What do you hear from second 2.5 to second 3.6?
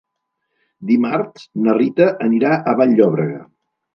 a Vall-llobrega.